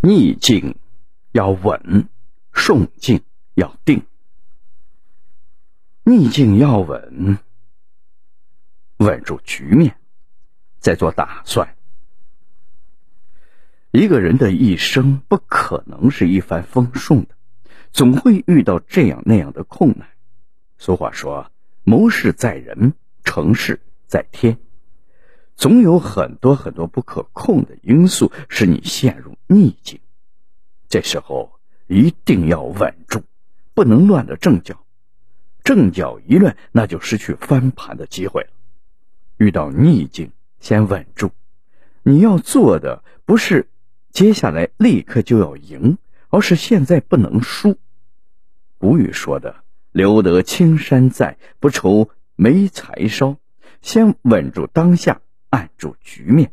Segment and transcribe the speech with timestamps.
[0.00, 0.76] 逆境
[1.32, 2.08] 要稳，
[2.52, 3.22] 顺境
[3.54, 4.04] 要定。
[6.04, 7.38] 逆境要稳，
[8.98, 9.96] 稳住局面，
[10.78, 11.74] 再做打算。
[13.90, 17.34] 一个人的一生不可能是一帆风顺的，
[17.90, 20.08] 总会遇到这样那样的困难。
[20.78, 21.50] 俗话说
[21.82, 22.94] ：“谋事在人，
[23.24, 24.58] 成事在天。”
[25.56, 29.98] 总有很多很多不可控的因素使你陷入逆境，
[30.88, 33.22] 这时候一定要稳住，
[33.74, 34.84] 不能乱了阵脚。
[35.64, 38.50] 阵脚一乱，那就失去翻盘的机会了。
[39.38, 40.30] 遇到逆境，
[40.60, 41.30] 先稳住。
[42.02, 43.68] 你要做的不是
[44.10, 47.76] 接下来立刻就要赢，而是现在不能输。
[48.78, 53.36] 古语说的“留得青山在，不愁没柴烧”，
[53.82, 55.20] 先稳住当下。
[55.50, 56.52] 按住局面，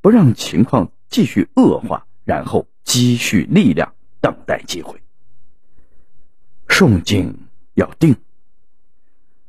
[0.00, 5.00] 不让情况继续恶化，然后积蓄力量，等待机会。
[6.68, 8.16] 顺境要定，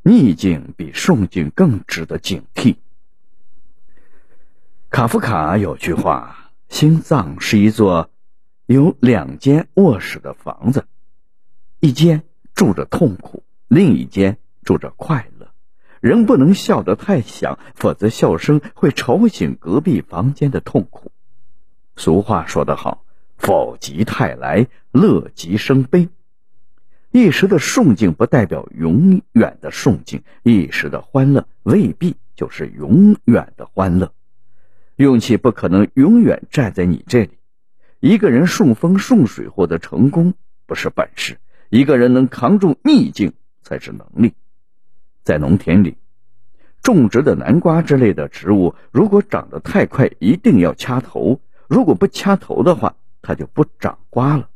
[0.03, 2.77] 逆境比顺境更值得警惕。
[4.89, 8.09] 卡夫卡有句话：“心脏是一座
[8.65, 10.87] 有两间卧室的房子，
[11.79, 12.23] 一间
[12.55, 15.51] 住着痛苦，另一间住着快乐。”
[16.01, 21.11] 人不能笑得太响，否则笑声会吵醒隔壁房间的痛苦。
[21.99, 23.03] 俗话说得好
[23.37, 26.07] ：“否极泰来，乐极生悲。”
[27.11, 34.13] 一时的顺境不代表永远的顺境，一时的欢乐未必就是永远的欢乐。
[34.95, 37.31] 运气不可能永远站在你这里。
[37.99, 44.35] 一个人顺风顺水获得成功不是本事，一个人能扛住逆境才是能力。
[45.25, 45.97] 在农田里
[46.81, 54.49] 种植的南瓜之类的植物，如果长得太快，一定要掐头；如果不掐头的话，它就不长瓜了。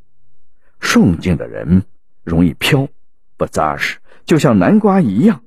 [0.79, 1.85] 顺境的人
[2.23, 2.89] 容易飘，
[3.37, 5.43] 不扎实，就像南瓜一样。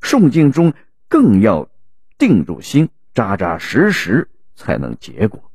[0.00, 0.72] 顺境中
[1.08, 1.68] 更要
[2.16, 5.52] 定住心，扎扎实实，才能结果。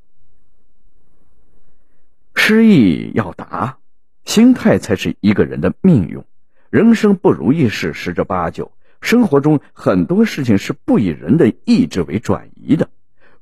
[2.35, 3.79] 失意要打，
[4.23, 6.23] 心态才是一个人的命运。
[6.69, 8.71] 人生不如意事十之八九。
[9.01, 12.89] 生活中很多事情是不以人的意志为转移的，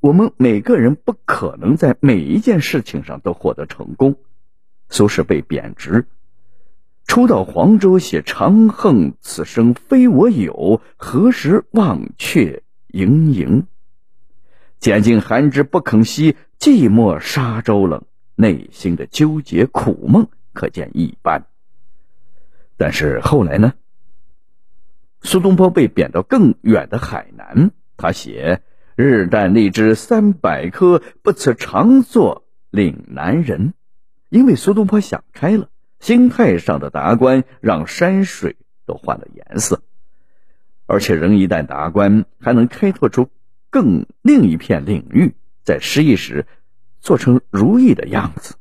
[0.04, 4.16] 我们每个人不可能在每一件事情上都获得成功。
[4.90, 6.04] 苏轼被贬职，
[7.06, 13.66] 初到黄州写“长恨此生非我有，何时忘却营营”。
[14.78, 18.04] 拣尽寒枝不肯栖，寂寞沙洲冷，
[18.34, 21.46] 内心的纠结苦闷可见一斑。
[22.76, 23.72] 但是后来呢？
[25.22, 28.60] 苏东坡被贬到更远的海南，他写
[28.96, 33.74] “日啖荔枝三百颗，不辞长作岭南人”。
[34.30, 35.68] 因为苏东坡想开了，
[36.00, 38.56] 心态上的达观让山水
[38.86, 39.82] 都换了颜色。
[40.86, 43.30] 而且人一旦达观，还能开拓出
[43.70, 46.46] 更另一片领域，在失意时
[47.00, 48.54] 做成如意的样子。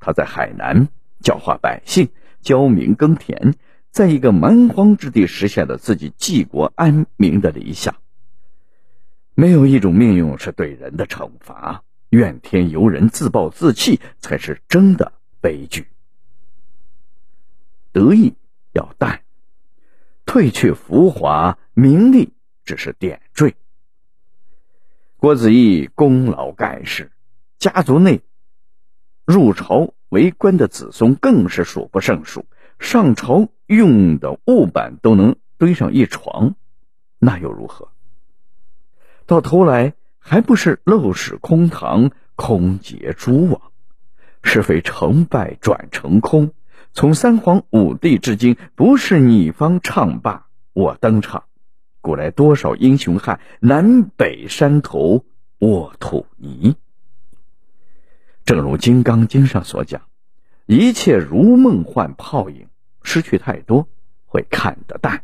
[0.00, 0.88] 他在海南
[1.20, 2.08] 教化百姓，
[2.40, 3.54] 教民耕田。
[3.90, 7.96] 在一个蛮荒之地实现了自己济国安民的理想。
[9.40, 15.86] 没有一种命运是对人的惩罚，怨天尤人、自暴自弃才是真的悲剧。
[17.92, 18.34] 得意
[18.72, 19.22] 要淡，
[20.26, 22.32] 褪去浮华，名利
[22.64, 23.54] 只是点缀。
[25.18, 27.12] 郭子仪功劳盖世，
[27.60, 28.22] 家族内
[29.24, 32.44] 入朝为官的子孙更是数不胜数。
[32.80, 36.56] 上朝用的木板都能堆上一床，
[37.20, 37.92] 那又如何？
[39.28, 43.60] 到头来还不是陋室空堂，空结蛛网，
[44.42, 46.52] 是非成败转成空。
[46.94, 51.44] 从三皇五帝至今，不是你方唱罢我登场。
[52.00, 55.26] 古来多少英雄汉，南北山头
[55.58, 56.76] 卧土泥。
[58.46, 60.00] 正如《金刚经》上所讲。
[60.64, 62.68] 一切如梦幻泡影，
[63.02, 63.88] 失去太多
[64.24, 65.22] 会看得淡。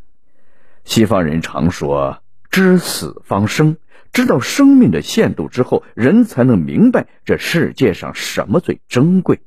[0.85, 3.79] 西方人常说“知死方生”，
[4.15, 9.41] 知道生命的限度之后，人才能明白这世界上什么最珍贵。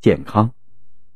[0.00, 0.50] 健康、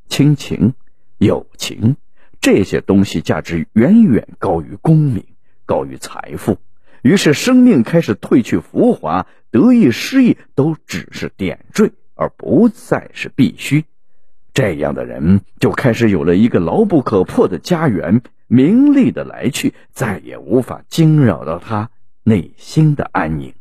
[0.08, 0.74] 亲情、
[1.18, 1.96] 友情
[2.40, 5.24] 这些东西价值远远高于功名，
[5.66, 6.58] 高于财富。
[7.02, 11.90] 于是，生命开始褪去浮华，得意失意都只是点缀。
[12.14, 13.84] 而不再是必须，
[14.52, 21.90] 这样的人就开始有了一个牢不可破的家园，名利的来去再也无法惊扰到他
[22.24, 23.54] 内心的安宁。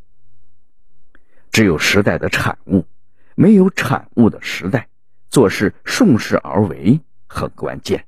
[1.52, 2.88] 只有时代的产物，
[3.36, 4.88] 没有产物的时代，
[5.30, 8.06] 做事顺势而为很关键。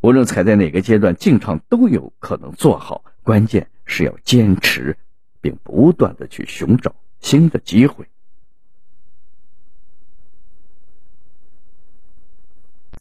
[0.00, 4.96] 无论踩在哪个阶段，进场都有可能做好，关键是要坚持，
[5.40, 8.06] 并不断的去寻找新的机会。